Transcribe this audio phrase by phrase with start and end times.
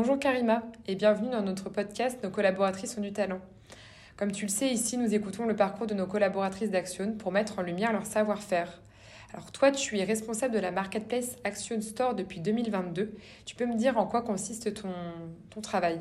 [0.00, 3.40] Bonjour Karima et bienvenue dans notre podcast Nos collaboratrices ont du talent.
[4.16, 7.58] Comme tu le sais, ici nous écoutons le parcours de nos collaboratrices d'Action pour mettre
[7.58, 8.80] en lumière leur savoir-faire.
[9.34, 13.12] Alors toi, tu es responsable de la marketplace Action Store depuis 2022.
[13.44, 14.92] Tu peux me dire en quoi consiste ton,
[15.50, 15.98] ton travail?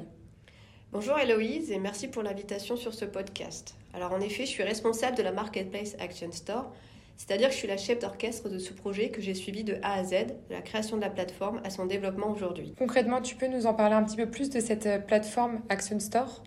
[0.91, 3.73] Bonjour Héloïse et merci pour l'invitation sur ce podcast.
[3.95, 6.71] Alors en effet, je suis responsable de la marketplace Action Store
[7.18, 9.96] c'est-à-dire que je suis la chef d'orchestre de ce projet que j'ai suivi de A
[9.96, 10.12] à Z,
[10.50, 12.74] de la création de la plateforme à son développement aujourd'hui.
[12.78, 16.00] Concrètement, tu peux nous en parler un petit peu plus de cette euh, plateforme Action
[16.00, 16.44] Store?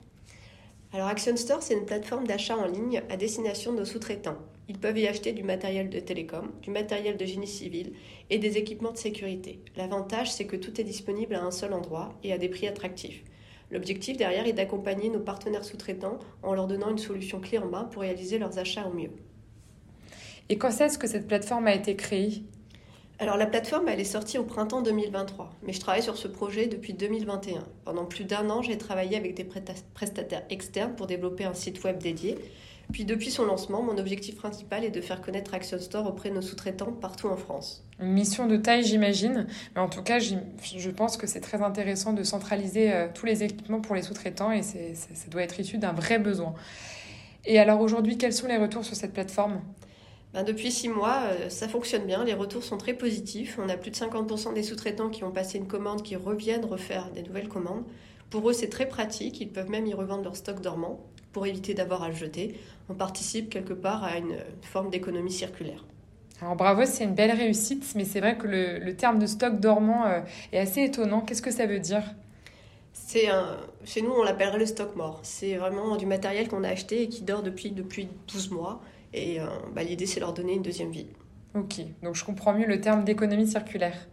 [0.93, 4.39] Alors Action Store, c'est une plateforme d'achat en ligne à destination de nos sous-traitants.
[4.69, 7.93] Ils peuvent y acheter du matériel de télécom, du matériel de génie civil
[8.31, 9.61] et des équipements de sécurité.
[9.77, 13.25] L'avantage, c'est que tout est disponible à un seul endroit et à des prix attractifs.
[13.73, 17.85] L'objectif derrière est d'accompagner nos partenaires sous-traitants en leur donnant une solution clé en main
[17.85, 19.11] pour réaliser leurs achats au mieux.
[20.51, 22.43] Et quand est-ce que cette plateforme a été créée?
[23.21, 26.67] Alors la plateforme, elle est sortie au printemps 2023, mais je travaille sur ce projet
[26.67, 27.61] depuis 2021.
[27.85, 29.47] Pendant plus d'un an, j'ai travaillé avec des
[29.95, 32.37] prestataires externes pour développer un site web dédié.
[32.93, 36.35] Puis depuis son lancement, mon objectif principal est de faire connaître Action Store auprès de
[36.35, 37.85] nos sous-traitants partout en France.
[38.01, 42.13] Une mission de taille, j'imagine, mais en tout cas, je pense que c'est très intéressant
[42.13, 44.79] de centraliser euh, tous les équipements pour les sous-traitants et ça
[45.31, 46.55] doit être issu d'un vrai besoin.
[47.45, 49.61] Et alors aujourd'hui, quels sont les retours sur cette plateforme?
[50.33, 53.59] Ben, depuis six mois, euh, ça fonctionne bien, les retours sont très positifs.
[53.61, 57.11] On a plus de 50% des sous-traitants qui ont passé une commande qui reviennent refaire
[57.11, 57.85] des nouvelles commandes.
[58.31, 61.01] Pour eux, c'est très pratique, ils peuvent même y revendre leur stock dormant
[61.33, 62.61] pour éviter d'avoir à le jeter.
[62.89, 65.85] On participe quelque part à une forme d'économie circulaire.
[66.41, 70.07] Alors bravo, c'est une belle réussite, mais c'est vrai que le, terme de stock dormant
[70.07, 70.21] euh,
[70.53, 71.21] est assez étonnant.
[71.21, 72.03] Qu'est-ce que ça veut dire?
[72.93, 75.21] C'est un, chez nous, on l'appellerait le stock mort.
[75.23, 78.81] C'est vraiment du matériel qu'on a acheté et qui dort depuis, depuis 12 mois
[79.13, 81.07] et euh, bah, l'idée, c'est leur donner une deuxième vie.
[81.55, 84.09] Ok, donc je comprends mieux le terme d'économie circulaire.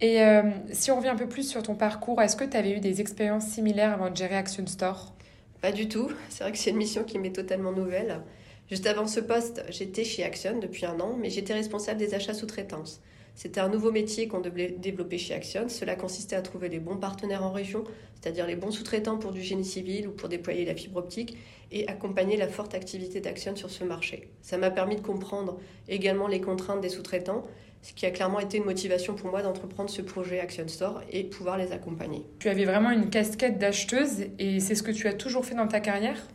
[0.00, 2.72] Et euh, si on revient un peu plus sur ton parcours, est-ce que tu avais
[2.72, 5.14] eu des expériences similaires avant de gérer Action Store?
[5.62, 6.10] Pas du tout.
[6.28, 8.20] C'est vrai que c'est une mission qui m'est totalement nouvelle.
[8.68, 12.34] Juste avant ce poste, j'étais chez Action depuis un an, mais j'étais responsable des achats
[12.34, 13.00] sous-traitance.
[13.36, 15.68] C'était un nouveau métier qu'on devait développer chez Action.
[15.68, 17.84] Cela consistait à trouver les bons partenaires en région,
[18.18, 21.36] c'est-à-dire les bons sous-traitants pour du génie civil ou pour déployer la fibre optique,
[21.70, 24.30] et accompagner la forte activité d'Action sur ce marché.
[24.40, 25.58] Ça m'a permis de comprendre
[25.88, 27.44] également les contraintes des sous-traitants,
[27.82, 31.22] ce qui a clairement été une motivation pour moi d'entreprendre ce projet Action Store et
[31.22, 32.24] pouvoir les accompagner.
[32.38, 35.68] Tu avais vraiment une casquette d'acheteuse et c'est ce que tu as toujours fait dans
[35.68, 36.26] ta carrière?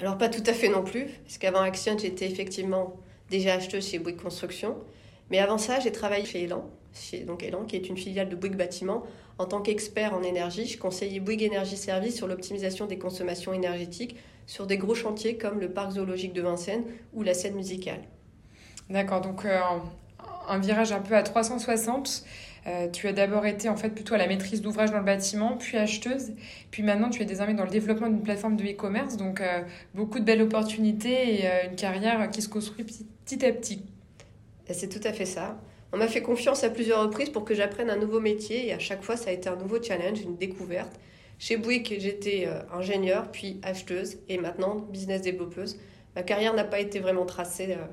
[0.00, 2.96] Alors pas tout à fait non plus, parce qu'avant Action, j'étais effectivement
[3.28, 4.76] déjà acheteuse chez Bouygues Construction.
[5.30, 6.70] Mais avant ça, j'ai travaillé chez Elan,
[7.26, 9.04] donc Elan, qui est une filiale de Bouygues Bâtiment.
[9.38, 14.16] En tant qu'expert en énergie, je conseillais Bouygues Énergie Service sur l'optimisation des consommations énergétiques
[14.46, 18.00] sur des gros chantiers comme le parc zoologique de Vincennes ou la scène musicale.
[18.88, 19.58] D'accord, donc euh,
[20.48, 22.24] un virage un peu à 360.
[22.66, 25.56] Euh, tu as d'abord été en fait plutôt à la maîtrise d'ouvrage dans le bâtiment,
[25.56, 26.32] puis acheteuse,
[26.70, 29.62] puis maintenant tu es désormais dans le développement d'une plateforme de e-commerce, donc euh,
[29.94, 33.82] beaucoup de belles opportunités et une carrière qui se construit petit à petit.
[34.70, 35.58] C'est tout à fait ça.
[35.92, 38.78] On m'a fait confiance à plusieurs reprises pour que j'apprenne un nouveau métier et à
[38.78, 40.98] chaque fois ça a été un nouveau challenge, une découverte.
[41.38, 45.78] Chez Bouygues, j'étais euh, ingénieure, puis acheteuse et maintenant business développeuse.
[46.14, 47.72] Ma carrière n'a pas été vraiment tracée.
[47.72, 47.84] Euh.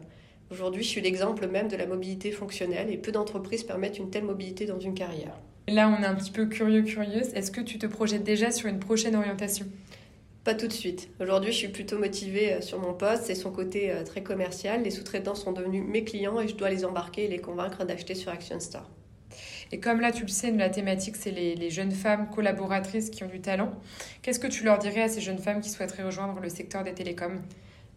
[0.50, 4.24] Aujourd'hui, je suis l'exemple même de la mobilité fonctionnelle et peu d'entreprises permettent une telle
[4.24, 5.38] mobilité dans une carrière.
[5.68, 7.34] Là, on est un petit peu curieux, curieuse.
[7.34, 9.66] Est-ce que tu te projettes déjà sur une prochaine orientation?
[10.44, 11.10] Pas tout de suite.
[11.22, 13.24] Aujourd'hui, je suis plutôt motivée euh, sur mon poste.
[13.26, 14.84] C'est son côté euh, très commercial.
[14.84, 18.14] Les sous-traitants sont devenus mes clients et je dois les embarquer et les convaincre d'acheter
[18.14, 18.90] sur Action Store.
[19.72, 23.28] Et comme là, tu le sais, la thématique, c'est les, jeunes femmes collaboratrices qui ont
[23.28, 23.72] du talent.
[24.22, 26.94] Qu'est-ce que tu leur dirais à ces jeunes femmes qui souhaiteraient rejoindre le secteur des
[26.94, 27.42] télécoms?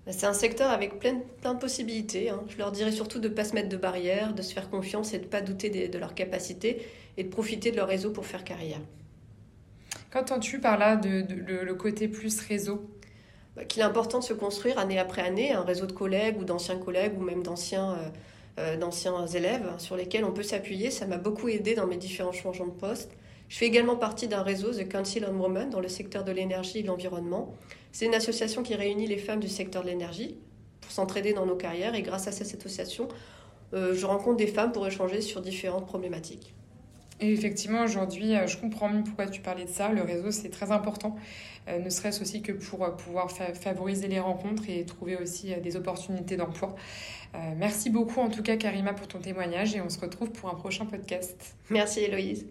[0.06, 2.30] Bah, c'est un secteur avec plein, plein de possibilités.
[2.30, 2.42] Hein.
[2.48, 5.12] Je leur dirais surtout de ne pas se mettre de barrières, de se faire confiance
[5.12, 6.86] et de ne pas douter de, de leurs capacités
[7.18, 8.80] et de profiter de leur réseau pour faire carrière.
[10.16, 12.88] Qu'entends-tu par là de, le, côté plus réseau?
[13.54, 16.44] Bah, Qu'il est important de se construire année après année un réseau de collègues ou
[16.44, 18.08] d'anciens collègues ou même d'anciens euh,
[18.58, 20.90] euh, d'anciens élèves sur lesquels on peut s'appuyer.
[20.90, 23.10] Ça m'a beaucoup aidé dans mes différents changements de poste.
[23.50, 26.78] Je fais également partie d'un réseau, The Council on Women, dans le secteur de l'énergie
[26.78, 27.54] et de l'environnement.
[27.92, 30.38] C'est une association qui réunit les femmes du secteur de l'énergie
[30.80, 31.94] pour s'entraider dans nos carrières.
[31.94, 33.08] Et grâce à cette association,
[33.74, 36.54] euh, je rencontre des femmes pour échanger sur différentes problématiques.
[37.20, 39.88] Et effectivement, aujourd'hui, euh, je comprends mieux pourquoi tu parlais de ça.
[39.88, 41.16] Le réseau, c'est très important,
[41.68, 45.76] euh, ne serait-ce aussi que pour euh, pouvoir favoriser les rencontres et trouver aussi des
[45.76, 46.74] opportunités d'emploi.
[47.56, 50.54] merci beaucoup en tout cas, Karima, pour ton témoignage et on se retrouve pour un
[50.54, 51.56] prochain podcast.
[51.70, 52.46] Merci, Héloïse.